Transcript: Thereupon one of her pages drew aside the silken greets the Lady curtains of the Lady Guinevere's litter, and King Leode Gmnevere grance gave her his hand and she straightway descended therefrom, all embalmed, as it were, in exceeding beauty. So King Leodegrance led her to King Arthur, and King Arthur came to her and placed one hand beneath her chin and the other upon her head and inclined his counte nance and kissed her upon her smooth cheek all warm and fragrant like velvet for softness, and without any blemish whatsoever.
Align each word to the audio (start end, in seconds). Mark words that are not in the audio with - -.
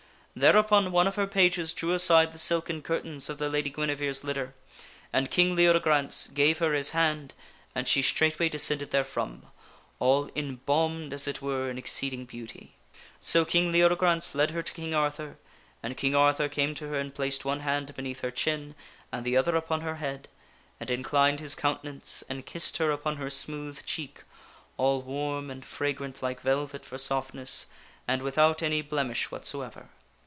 Thereupon 0.33 0.93
one 0.93 1.07
of 1.07 1.15
her 1.17 1.27
pages 1.27 1.73
drew 1.73 1.91
aside 1.91 2.31
the 2.31 2.39
silken 2.39 2.79
greets 2.79 3.03
the 3.27 3.27
Lady 3.27 3.29
curtains 3.29 3.29
of 3.29 3.37
the 3.37 3.49
Lady 3.49 3.69
Guinevere's 3.69 4.23
litter, 4.23 4.53
and 5.11 5.29
King 5.29 5.57
Leode 5.57 5.73
Gmnevere 5.73 5.81
grance 5.81 6.27
gave 6.27 6.59
her 6.59 6.71
his 6.73 6.91
hand 6.91 7.33
and 7.75 7.85
she 7.85 8.01
straightway 8.01 8.47
descended 8.47 8.91
therefrom, 8.91 9.47
all 9.99 10.29
embalmed, 10.33 11.11
as 11.11 11.27
it 11.27 11.41
were, 11.41 11.69
in 11.69 11.77
exceeding 11.77 12.23
beauty. 12.23 12.75
So 13.19 13.43
King 13.43 13.73
Leodegrance 13.73 14.33
led 14.33 14.51
her 14.51 14.63
to 14.63 14.71
King 14.73 14.95
Arthur, 14.95 15.35
and 15.83 15.97
King 15.97 16.15
Arthur 16.15 16.47
came 16.47 16.73
to 16.75 16.87
her 16.87 16.97
and 16.97 17.13
placed 17.13 17.43
one 17.43 17.59
hand 17.59 17.93
beneath 17.93 18.21
her 18.21 18.31
chin 18.31 18.73
and 19.11 19.25
the 19.25 19.35
other 19.35 19.57
upon 19.57 19.81
her 19.81 19.95
head 19.97 20.29
and 20.79 20.89
inclined 20.89 21.41
his 21.41 21.55
counte 21.55 21.83
nance 21.83 22.23
and 22.29 22.45
kissed 22.45 22.77
her 22.77 22.89
upon 22.91 23.17
her 23.17 23.29
smooth 23.29 23.83
cheek 23.85 24.23
all 24.77 25.01
warm 25.01 25.49
and 25.51 25.65
fragrant 25.65 26.23
like 26.23 26.39
velvet 26.39 26.85
for 26.85 26.97
softness, 26.97 27.65
and 28.07 28.21
without 28.21 28.63
any 28.63 28.81
blemish 28.81 29.29
whatsoever. 29.29 29.89